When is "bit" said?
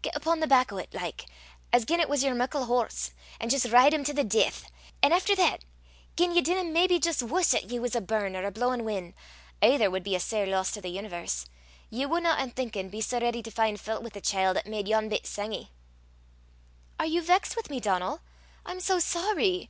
15.10-15.24